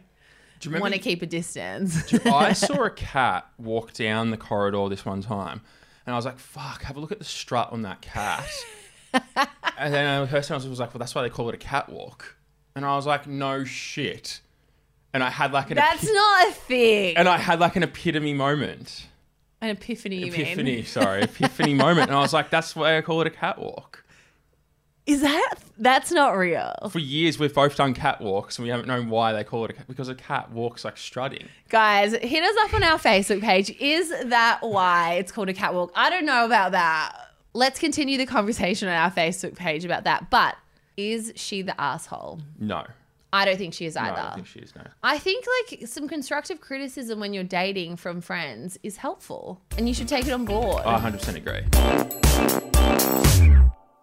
[0.61, 2.15] Do you want to keep a distance.
[2.27, 5.61] I saw a cat walk down the corridor this one time,
[6.07, 6.83] and I was like, "Fuck!
[6.83, 8.47] Have a look at the strut on that cat."
[9.79, 12.36] and then the person was like, "Well, that's why they call it a catwalk."
[12.77, 14.41] And I was like, "No shit."
[15.13, 17.17] And I had like an that's epi- not a thing.
[17.17, 19.07] and I had like an epitome moment.
[19.63, 20.85] An epiphany, you epiphany, mean?
[20.87, 22.09] sorry, epiphany moment.
[22.09, 24.05] And I was like, "That's why I call it a catwalk."
[25.07, 29.09] Is that that's not real, For years, we've both done catwalks, and we haven't known
[29.09, 31.49] why they call it a cat because a cat walks like strutting.
[31.69, 32.13] guys?
[32.13, 33.71] Hit us up on our Facebook page.
[33.79, 35.93] Is that why it's called a catwalk?
[35.95, 37.17] I don't know about that.
[37.55, 40.29] Let's continue the conversation on our Facebook page about that.
[40.29, 40.57] But
[40.97, 42.41] is she the asshole?
[42.59, 42.85] No,
[43.33, 44.19] I don't think she is No, either.
[44.19, 44.75] I don't think she is.
[44.75, 44.83] No.
[45.03, 49.95] I think like some constructive criticism when you're dating from friends is helpful and you
[49.95, 50.83] should take it on board.
[50.85, 52.67] I 100% agree.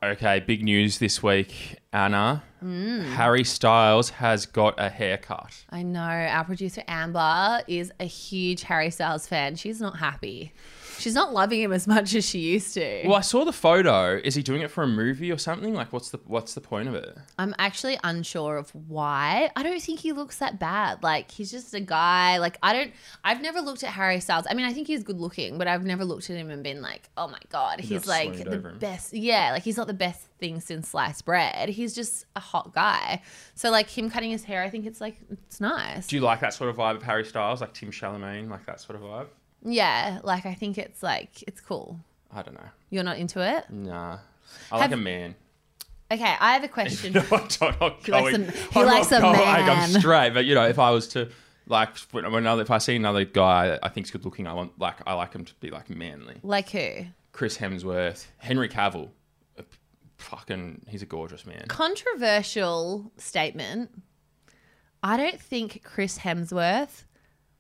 [0.04, 2.44] Okay, big news this week, Anna.
[2.62, 3.06] Mm.
[3.14, 5.64] Harry Styles has got a haircut.
[5.70, 9.56] I know our producer Amber is a huge Harry Styles fan.
[9.56, 10.52] She's not happy.
[11.00, 13.04] She's not loving him as much as she used to.
[13.06, 14.20] Well, I saw the photo.
[14.24, 15.74] Is he doing it for a movie or something?
[15.74, 17.18] Like, what's the what's the point of it?
[17.38, 19.50] I'm actually unsure of why.
[19.56, 21.04] I don't think he looks that bad.
[21.04, 22.38] Like he's just a guy.
[22.38, 22.92] Like I don't.
[23.24, 24.46] I've never looked at Harry Styles.
[24.50, 26.82] I mean, I think he's good looking, but I've never looked at him and been
[26.82, 29.14] like, oh my god, he's like the best.
[29.14, 31.70] Yeah, like he's not the best thing since sliced bread.
[31.70, 33.22] He's just a hot guy.
[33.56, 36.08] So like him cutting his hair, I think it's like it's nice.
[36.08, 38.80] Do you like that sort of vibe of Harry Styles, like Tim Chalamet, like that
[38.80, 39.28] sort of vibe?
[39.64, 42.00] Yeah, like I think it's like it's cool.
[42.32, 42.70] I don't know.
[42.90, 43.70] You're not into it?
[43.70, 44.18] Nah,
[44.72, 45.36] I Have- like a man.
[46.12, 47.14] Okay, I have a question.
[47.14, 48.44] No, I'm not, likes going.
[48.48, 49.90] a- he I'm likes not a going, I'm man.
[50.00, 51.30] straight, but you know, if I was to
[51.68, 54.54] like, when when another, if I see another guy that I think's good looking, I
[54.54, 56.36] want like, I like him to be like manly.
[56.44, 57.06] like who?
[57.32, 59.10] Chris Hemsworth, Henry Cavill,
[59.58, 59.64] uh,
[60.18, 61.66] fucking, he's a gorgeous man.
[61.68, 63.90] controversial statement.
[65.02, 67.04] I don't think Chris Hemsworth,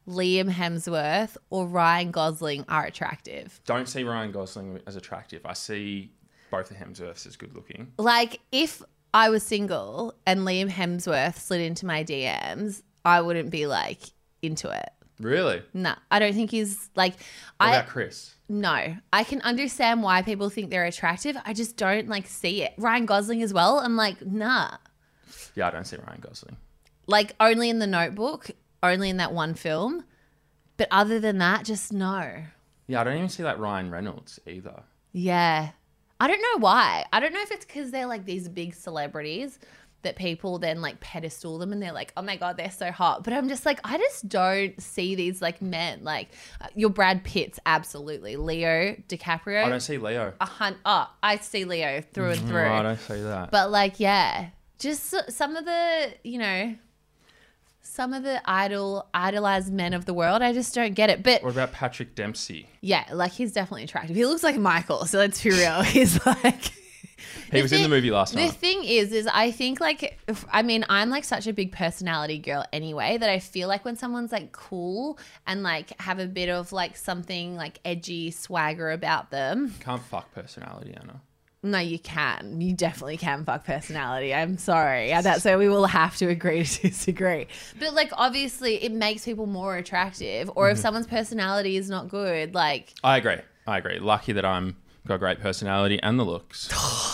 [0.07, 3.59] Liam Hemsworth, or Ryan Gosling are attractive.
[3.65, 5.45] Don't see Ryan Gosling as attractive.
[5.45, 6.11] I see
[6.51, 7.91] both the Hemsworths as good looking.
[7.97, 8.81] Like, if
[9.13, 14.01] I was single and Liam Hemsworth slid into my DMs, I wouldn't be like
[14.41, 14.89] into it.
[15.19, 15.61] Really?
[15.73, 17.13] Nah, I don't think he's like.
[17.57, 18.33] What I about Chris?
[18.49, 21.37] no, I can understand why people think they're attractive.
[21.45, 22.73] I just don't like see it.
[22.77, 23.79] Ryan Gosling as well.
[23.79, 24.71] I'm like, nah.
[25.55, 26.57] Yeah, I don't see Ryan Gosling.
[27.07, 28.49] like only in the notebook,
[28.83, 30.03] only in that one film.
[30.77, 32.43] But other than that, just no.
[32.87, 34.83] Yeah, I don't even see like Ryan Reynolds either.
[35.11, 35.71] Yeah.
[36.19, 37.05] I don't know why.
[37.11, 39.59] I don't know if it's because they're like these big celebrities
[40.03, 43.23] that people then like pedestal them and they're like, oh my God, they're so hot.
[43.23, 46.03] But I'm just like, I just don't see these like men.
[46.03, 46.29] Like
[46.61, 48.35] uh, your Brad Pitts, absolutely.
[48.35, 49.63] Leo DiCaprio.
[49.63, 50.33] I don't see Leo.
[50.41, 52.65] a hun- oh, I see Leo through and through.
[52.65, 53.51] No, I don't see that.
[53.51, 56.75] But like, yeah, just some of the, you know,
[57.85, 60.41] some of the idol idolized men of the world.
[60.41, 61.21] I just don't get it.
[61.21, 62.67] But what about Patrick Dempsey?
[62.81, 64.15] yeah, like he's definitely attractive.
[64.15, 65.81] He looks like Michael, so let's be real.
[65.83, 66.71] He's like.
[67.51, 68.53] He was in the movie last The night.
[68.53, 72.39] thing is, is I think like, if, I mean, I'm like such a big personality
[72.39, 76.49] girl anyway that I feel like when someone's like cool and like have a bit
[76.49, 81.21] of like something like edgy swagger about them, Can't fuck personality, Anna.
[81.65, 82.59] No, you can.
[82.59, 84.33] You definitely can fuck personality.
[84.33, 85.07] I'm sorry.
[85.07, 87.47] Yeah, That's where we will have to agree to disagree.
[87.79, 90.51] But like obviously it makes people more attractive.
[90.55, 90.73] Or Mm-hmm.
[90.73, 93.37] if someone's personality is not good, like I agree.
[93.65, 93.99] I agree.
[93.99, 94.75] Lucky that I'm
[95.07, 96.67] got a great personality and the looks.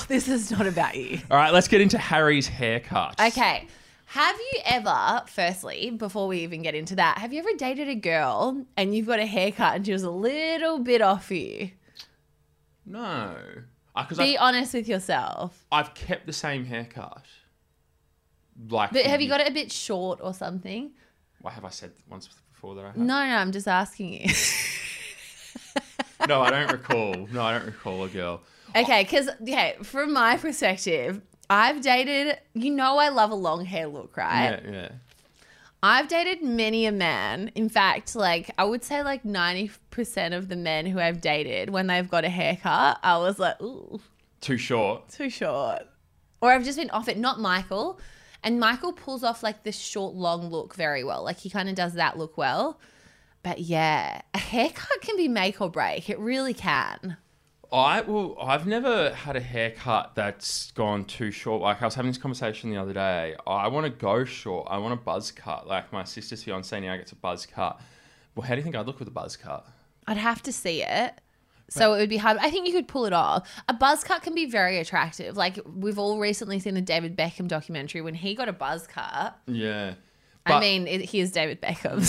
[0.07, 1.19] this is not about you.
[1.29, 3.19] All right, let's get into Harry's haircut.
[3.21, 3.67] Okay.
[4.07, 7.93] Have you ever, firstly, before we even get into that, have you ever dated a
[7.95, 11.69] girl and you've got a haircut and she was a little bit off you?
[12.85, 13.35] No.
[13.99, 15.65] Uh, because Be I've, honest with yourself.
[15.71, 17.25] I've kept the same haircut.
[18.69, 20.91] Like, But have you got it a bit short or something?
[21.41, 22.97] Why have I said once before that I have?
[22.97, 24.33] No, no, I'm just asking you.
[26.27, 27.27] No, I don't recall.
[27.31, 28.41] No, I don't recall a girl.
[28.75, 32.37] Okay, because okay, from my perspective, I've dated.
[32.53, 34.59] You know, I love a long hair look, right?
[34.63, 34.89] Yeah, yeah.
[35.81, 37.51] I've dated many a man.
[37.55, 41.69] In fact, like I would say, like ninety percent of the men who I've dated,
[41.69, 43.99] when they've got a haircut, I was like, ooh,
[44.41, 45.09] Too short.
[45.09, 45.83] too short,
[46.41, 47.17] or I've just been off it.
[47.17, 47.99] Not Michael,
[48.43, 51.23] and Michael pulls off like this short, long look very well.
[51.23, 52.79] Like he kind of does that look well.
[53.41, 56.09] But yeah, a haircut can be make or break.
[56.09, 57.15] It really can.
[57.71, 61.61] I well, I've never had a haircut that's gone too short.
[61.61, 63.35] Like I was having this conversation the other day.
[63.45, 64.67] I want to go short.
[64.71, 65.67] I want a buzz cut.
[65.67, 67.79] Like my sister's fiance now gets a buzz cut.
[68.35, 69.67] Well, how do you think I'd look with a buzz cut?
[70.07, 71.21] I'd have to see it.
[71.69, 72.37] So it would be hard.
[72.41, 73.47] I think you could pull it off.
[73.67, 75.37] A buzz cut can be very attractive.
[75.37, 79.37] Like we've all recently seen the David Beckham documentary when he got a buzz cut.
[79.45, 79.93] Yeah.
[80.51, 81.99] I mean, it, he is David Beckham.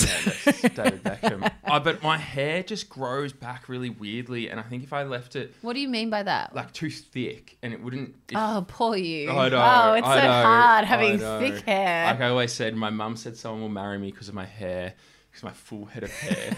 [0.47, 1.51] Yeah, David Beckham.
[1.65, 5.37] oh, but my hair just grows back really weirdly, and I think if I left
[5.37, 6.55] it what do you mean by that?
[6.55, 8.15] like too thick, and it wouldn't.
[8.29, 9.31] If, oh, poor you.
[9.31, 9.59] I know.
[9.59, 12.07] oh, it's I so know, hard having thick hair.
[12.07, 14.95] Like I always said, my mum said someone will marry me because of my hair,
[15.31, 16.57] because my full head of hair.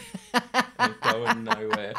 [0.79, 1.93] I'm going nowhere.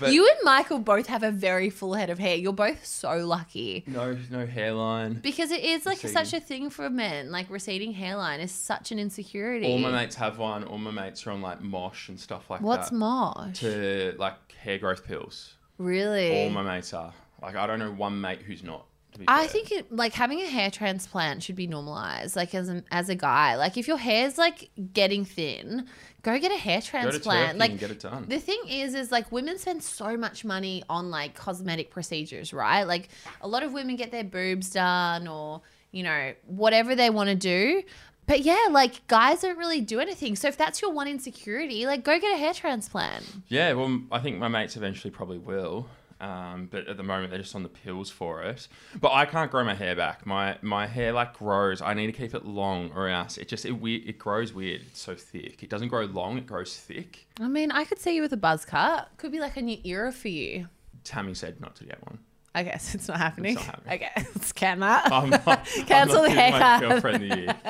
[0.00, 2.36] But you and Michael both have a very full head of hair.
[2.36, 3.84] You're both so lucky.
[3.86, 5.14] no, no hairline.
[5.14, 6.24] Because it is like Receding.
[6.24, 7.30] such a thing for men.
[7.30, 9.66] Like receding hairline is such an insecurity.
[9.66, 10.64] All my mates have one.
[10.64, 12.96] All my mates are on like mosh and stuff like What's that.
[12.98, 13.58] What's mosh?
[13.60, 15.54] To like hair growth pills.
[15.78, 16.44] really?
[16.44, 17.12] All my mates are.
[17.40, 18.86] Like I don't know one mate who's not
[19.16, 19.48] to be I fair.
[19.48, 22.36] think it, like having a hair transplant should be normalized.
[22.36, 25.86] Like as a, as a guy, like if your hair's like getting thin,
[26.22, 27.58] go get a hair transplant.
[27.58, 28.26] Like get it done.
[28.28, 32.84] the thing is, is like women spend so much money on like cosmetic procedures, right?
[32.84, 33.08] Like
[33.40, 37.36] a lot of women get their boobs done or, you know, whatever they want to
[37.36, 37.82] do.
[38.26, 40.34] But yeah, like guys don't really do anything.
[40.34, 43.24] So if that's your one insecurity, like go get a hair transplant.
[43.48, 45.86] Yeah, well, I think my mates eventually probably will.
[46.20, 48.68] Um, but at the moment, they're just on the pills for it.
[49.00, 50.24] But I can't grow my hair back.
[50.24, 51.82] My my hair like grows.
[51.82, 54.02] I need to keep it long, or else it just it weird.
[54.06, 54.82] It grows weird.
[54.82, 55.62] It's so thick.
[55.62, 56.38] It doesn't grow long.
[56.38, 57.26] It grows thick.
[57.40, 59.08] I mean, I could see you with a buzz cut.
[59.18, 60.68] Could be like a new era for you.
[61.04, 62.18] Tammy said not to get one.
[62.56, 63.58] I guess it's not happening.
[63.58, 63.94] It's not happening.
[64.16, 65.12] Okay, let's can that.
[65.12, 65.44] I'm not,
[65.86, 66.80] Cancel I'm the not my haircut.
[66.80, 67.48] girlfriend the.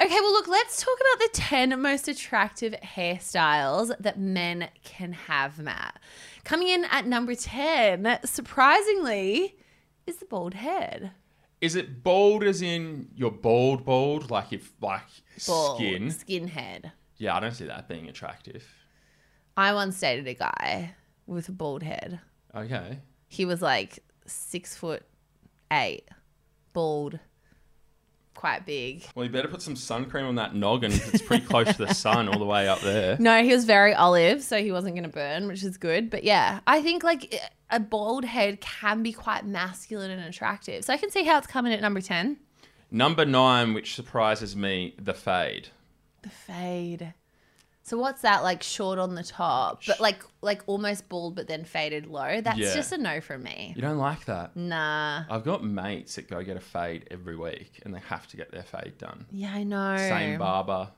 [0.00, 5.58] Okay, well, look, let's talk about the 10 most attractive hairstyles that men can have,
[5.58, 5.98] Matt.
[6.44, 9.56] Coming in at number 10, surprisingly,
[10.06, 11.10] is the bald head.
[11.60, 15.02] Is it bald as in you're bald, bald, like if like
[15.48, 15.78] Bald.
[15.78, 16.04] skin?
[16.10, 16.92] Skinhead.
[17.16, 18.64] Yeah, I don't see that being attractive.
[19.56, 20.94] I once dated a guy
[21.26, 22.20] with a bald head.
[22.54, 23.00] Okay.
[23.28, 25.02] He was like six foot
[25.72, 26.08] eight,
[26.72, 27.18] bald,
[28.34, 29.04] quite big.
[29.14, 30.90] Well, you better put some sun cream on that noggin.
[30.92, 33.16] 'cause It's pretty close to the sun, all the way up there.
[33.20, 36.08] No, he was very olive, so he wasn't going to burn, which is good.
[36.10, 37.34] But yeah, I think like
[37.70, 40.84] a bald head can be quite masculine and attractive.
[40.84, 42.38] So I can see how it's coming at number 10.
[42.90, 45.68] Number nine, which surprises me, the fade.
[46.22, 47.12] The fade.
[47.88, 51.64] So what's that like short on the top, but like like almost bald but then
[51.64, 52.40] faded low?
[52.40, 52.74] That's Yeah.
[52.74, 53.72] just a no from me.
[53.74, 54.54] You don't like that?
[54.56, 55.24] Nah.
[55.30, 58.52] I've got mates that go get a fade every week, and they have to get
[58.52, 59.26] their fade done.
[59.32, 59.96] Yeah, I know.
[59.96, 60.90] Same barber,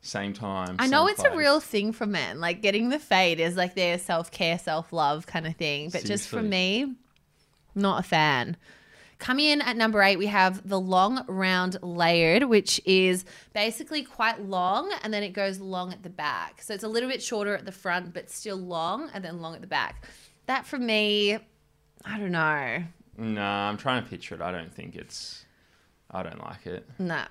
[0.00, 0.76] same time.
[0.78, 1.38] I know same it's a place.
[1.38, 2.40] real thing for men.
[2.40, 5.90] Like getting the fade is like their self care, self love kind of thing.
[5.90, 6.84] But just for Seriously.
[6.86, 6.94] me,
[7.74, 8.56] not a fan.
[9.24, 14.42] Coming in at number eight, we have the long round layered, which is basically quite
[14.42, 16.60] long and then it goes long at the back.
[16.60, 19.54] So it's a little bit shorter at the front, but still long and then long
[19.54, 20.04] at the back.
[20.44, 21.38] That for me,
[22.04, 22.84] I don't know.
[23.16, 24.42] No, I'm trying to picture it.
[24.42, 25.46] I don't think it's.
[26.10, 26.86] I don't like it.
[26.98, 27.24] Nah.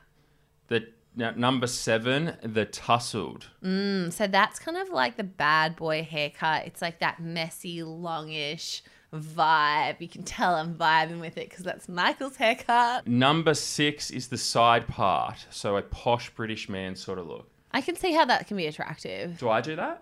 [0.69, 3.45] The now, number seven, the tussled.
[3.63, 6.65] Mm, so that's kind of like the bad boy haircut.
[6.65, 8.82] It's like that messy, longish
[9.13, 10.02] vibe.
[10.02, 13.08] You can tell I'm vibing with it because that's Michael's haircut.
[13.08, 17.49] Number six is the side part, so a posh British man sort of look.
[17.71, 19.38] I can see how that can be attractive.
[19.39, 20.02] Do I do that?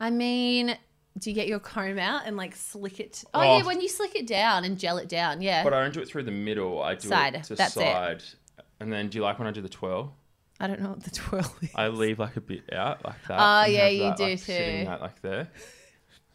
[0.00, 0.76] I mean,
[1.18, 3.22] do you get your comb out and like slick it?
[3.34, 3.58] Oh, Oh.
[3.58, 5.62] yeah, when you slick it down and gel it down, yeah.
[5.62, 6.82] But I don't do it through the middle.
[6.82, 7.80] I do Side, it to that's it.
[7.80, 8.22] side.
[8.80, 10.14] And then, do you like when I do the twirl?
[10.60, 11.70] I don't know what the twirl is.
[11.74, 13.38] I leave like a bit out, like that.
[13.38, 14.84] Oh, yeah, you that, do like, too.
[14.86, 15.48] that like there.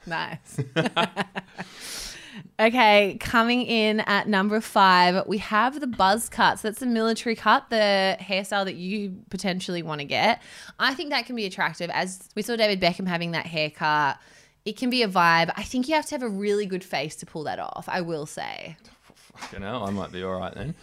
[0.05, 0.59] Nice.
[2.59, 6.59] okay, coming in at number five, we have the buzz cut.
[6.59, 10.41] So that's the military cut, the hairstyle that you potentially want to get.
[10.79, 11.89] I think that can be attractive.
[11.89, 14.19] As we saw David Beckham having that haircut,
[14.65, 15.51] it can be a vibe.
[15.55, 18.01] I think you have to have a really good face to pull that off, I
[18.01, 18.77] will say.
[19.15, 20.75] Fucking hell, I might be all right then.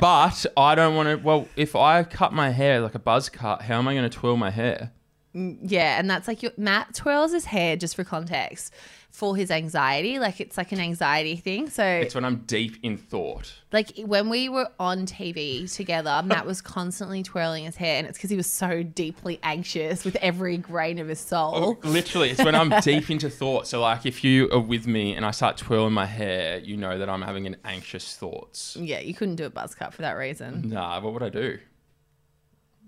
[0.00, 1.16] But I don't want to.
[1.16, 4.16] Well, if I cut my hair like a buzz cut, how am I going to
[4.16, 4.92] twirl my hair?
[5.34, 8.72] Mm, yeah, and that's like your Matt twirls his hair just for context
[9.18, 10.20] for his anxiety.
[10.20, 11.68] Like it's like an anxiety thing.
[11.70, 13.52] So It's when I'm deep in thought.
[13.72, 18.16] like when we were on TV together, Matt was constantly twirling his hair, and it's
[18.16, 21.52] because he was so deeply anxious with every grain of his soul.
[21.82, 23.66] Oh, literally, it's when I'm deep into thought.
[23.66, 26.96] So, like, if you are with me and I start twirling my hair, you know
[26.98, 28.76] that I'm having an anxious thoughts.
[28.80, 30.68] Yeah, you couldn't do a buzz cut for that reason.
[30.68, 31.58] Nah, what would I do?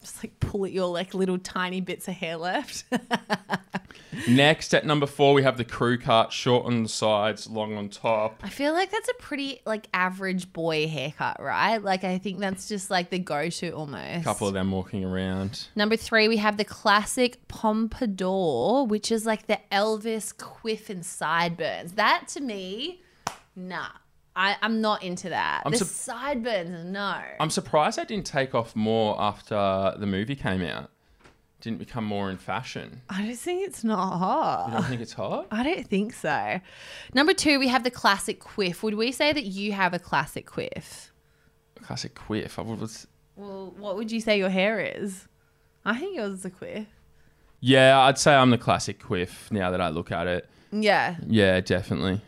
[0.01, 2.85] Just like pull at your like little tiny bits of hair left.
[4.29, 7.89] Next, at number four, we have the crew cut, short on the sides, long on
[7.89, 8.41] top.
[8.43, 11.79] I feel like that's a pretty like average boy haircut, right?
[11.79, 14.21] Like I think that's just like the go-to almost.
[14.21, 15.69] A couple of them walking around.
[15.77, 21.93] Number three, we have the classic pompadour, which is like the Elvis quiff and sideburns.
[21.93, 23.03] That to me,
[23.55, 23.89] nah.
[24.41, 25.65] I, I'm not into that.
[25.67, 27.21] I'm the sup- sideburns, no.
[27.39, 30.91] I'm surprised that didn't take off more after the movie came out.
[31.61, 33.03] Didn't become more in fashion.
[33.11, 34.69] I just think it's not hot.
[34.69, 35.47] You don't think it's hot?
[35.51, 36.59] I don't think so.
[37.13, 38.83] Number two, we have the classic quiff.
[38.83, 41.13] Would we say that you have a classic quiff?
[41.77, 42.59] A Classic quiff.
[42.59, 43.07] I was.
[43.37, 45.29] Well, what would you say your hair is?
[45.85, 46.87] I think yours is a quiff.
[47.61, 50.49] Yeah, I'd say I'm the classic quiff now that I look at it.
[50.73, 51.17] Yeah.
[51.27, 52.23] Yeah, definitely.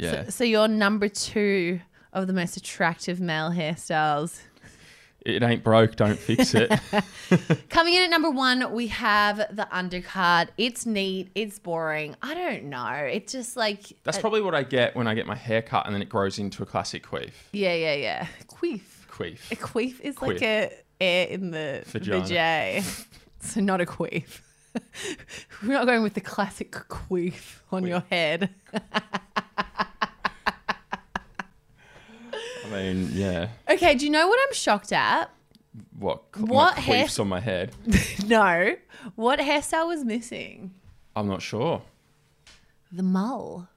[0.00, 0.24] Yeah.
[0.24, 1.80] So, so you're number two
[2.12, 4.40] of the most attractive male hairstyles.
[5.26, 6.70] It ain't broke, don't fix it.
[7.68, 10.48] Coming in at number one, we have the undercard.
[10.56, 11.30] It's neat.
[11.34, 12.16] It's boring.
[12.22, 12.88] I don't know.
[12.88, 15.84] It's just like That's uh, probably what I get when I get my hair cut
[15.84, 17.32] and then it grows into a classic queef.
[17.52, 18.26] yeah, yeah, yeah.
[18.48, 18.80] Queef.
[19.10, 19.52] Queef.
[19.52, 19.58] A Queef.
[19.58, 20.42] queef is like Queef.
[20.42, 20.72] a
[21.02, 22.22] air in the Vagina.
[22.22, 23.06] vajay.
[23.40, 24.40] so not a queef.
[25.62, 28.50] We're not going with the classic queef on your head.
[32.64, 33.48] I mean, yeah.
[33.68, 35.30] Okay, do you know what I'm shocked at?
[35.98, 36.22] What?
[36.38, 37.72] What my hair- on my head?
[38.26, 38.76] no.
[39.16, 40.72] What hairstyle was missing?
[41.16, 41.82] I'm not sure.
[42.92, 43.68] The mull.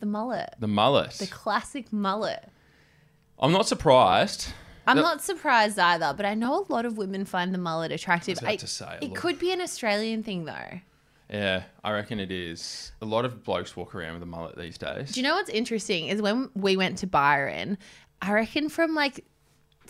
[0.00, 0.54] The mullet.
[0.58, 1.12] The mullet.
[1.12, 2.48] The classic mullet.
[3.38, 4.48] I'm not surprised.
[4.86, 7.90] I'm The- not surprised either, but I know a lot of women find the mullet
[7.90, 8.38] attractive.
[8.38, 9.16] about to say, it lot.
[9.16, 10.80] could be an Australian thing though.
[11.30, 12.92] Yeah, I reckon it is.
[13.02, 15.12] A lot of blokes walk around with a mullet these days.
[15.12, 17.78] Do you know what's interesting is when we went to Byron,
[18.22, 19.24] I reckon from like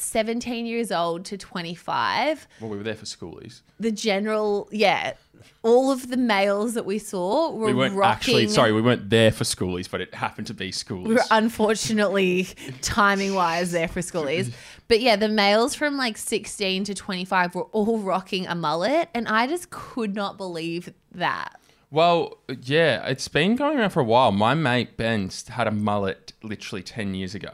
[0.01, 3.61] 17 years old to 25, well, we were there for schoolies.
[3.81, 5.15] the general, yeah,
[5.63, 8.13] all of the males that we saw were We weren't rocking.
[8.13, 11.07] actually, sorry, we weren't there for schoolies, but it happened to be schoolies.
[11.07, 12.49] We were unfortunately
[12.83, 14.53] timing wise there for schoolies.
[14.89, 19.09] But yeah, the males from like 16 to 25 were all rocking a mullet.
[19.15, 21.59] And I just could not believe that.
[21.91, 24.31] well, yeah, it's been going around for a while.
[24.33, 27.51] My mate Ben had a mullet literally 10 years ago.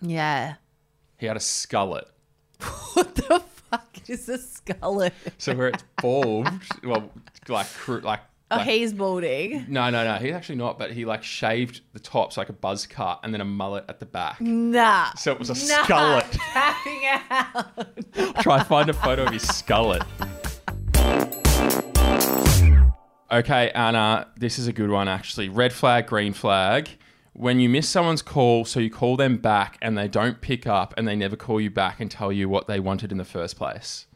[0.00, 0.54] Yeah.
[1.18, 2.04] He had a skullet.
[2.94, 3.40] What the
[3.70, 5.12] fuck is a skullet?
[5.38, 6.48] So where it's bald,
[6.84, 7.10] well,
[7.48, 9.66] like, cr- like, Oh, like- he's balding.
[9.68, 12.52] no, no, no, he's actually not, but he like shaved the top, so like a
[12.52, 14.40] buzz cut, and then a mullet at the back.
[14.40, 15.12] Nah.
[15.16, 15.82] So it was a Nah.
[15.84, 16.26] skullet.
[16.32, 18.40] Tapping out.
[18.42, 20.04] Try find a photo of his skullet.
[23.32, 25.48] Okay, Anna, this is a good one actually.
[25.48, 26.88] Red flag, green flag.
[27.34, 30.94] When you miss someone's call, so you call them back and they don't pick up
[30.96, 33.56] and they never call you back and tell you what they wanted in the first
[33.56, 34.06] place.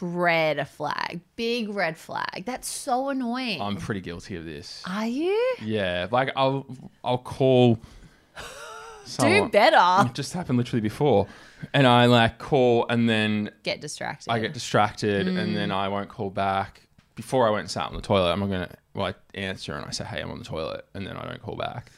[0.00, 1.20] Red flag.
[1.36, 2.44] Big red flag.
[2.44, 3.60] That's so annoying.
[3.60, 4.82] I'm pretty guilty of this.
[4.84, 5.56] Are you?
[5.62, 6.66] Yeah, like I'll
[7.04, 7.78] I'll call
[9.18, 10.08] Do better.
[10.08, 11.28] It just happened literally before.
[11.72, 14.30] And I like call and then Get distracted.
[14.30, 15.74] I get distracted and then mm.
[15.74, 16.82] I won't call back.
[17.14, 19.84] Before I went and sat on the toilet, I'm not gonna well, I answer and
[19.84, 21.92] I say, Hey, I'm on the toilet and then I don't call back.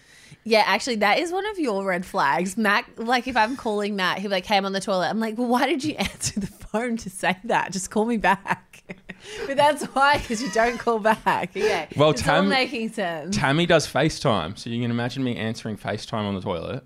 [0.45, 2.57] Yeah, actually, that is one of your red flags.
[2.57, 5.09] Matt, like if I'm calling Matt, he'll be like, hey, I'm on the toilet.
[5.09, 7.73] I'm like, well, why did you answer the phone to say that?
[7.73, 8.83] Just call me back.
[9.47, 11.51] but that's why, because you don't call back.
[11.55, 11.87] Yeah.
[11.97, 13.37] Well, it's all making sense.
[13.37, 16.85] Tammy does FaceTime, so you can imagine me answering FaceTime on the toilet.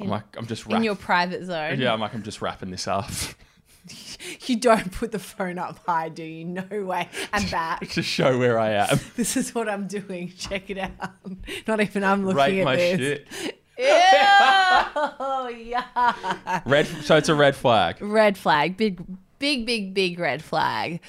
[0.00, 1.78] I'm like I'm just in your private zone.
[1.78, 3.10] Yeah, I'm like I'm just wrapping this up.
[4.46, 6.44] You don't put the phone up high, do you?
[6.44, 7.08] No way.
[7.32, 7.88] I'm back.
[7.90, 9.00] to show where I am.
[9.16, 10.32] this is what I'm doing.
[10.36, 10.92] Check it out.
[11.66, 12.98] Not even I'm looking Rate at my this.
[12.98, 13.58] shit.
[13.78, 13.84] Ew,
[15.56, 16.60] yeah.
[16.66, 17.96] Red so it's a red flag.
[18.00, 18.76] Red flag.
[18.76, 19.02] Big,
[19.38, 21.00] big, big, big red flag.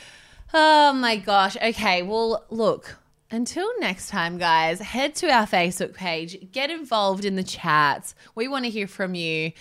[0.53, 1.57] Oh my gosh.
[1.57, 2.03] Okay.
[2.03, 2.97] Well, look,
[3.31, 8.15] until next time, guys, head to our Facebook page, get involved in the chats.
[8.33, 9.51] We want to hear from you.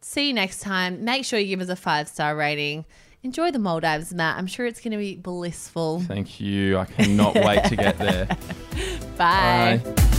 [0.00, 1.04] See you next time.
[1.04, 2.84] Make sure you give us a five star rating.
[3.22, 4.38] Enjoy the Maldives, Matt.
[4.38, 6.00] I'm sure it's going to be blissful.
[6.00, 6.78] Thank you.
[6.78, 8.26] I cannot wait to get there.
[9.18, 9.80] Bye.
[9.84, 10.14] Bye.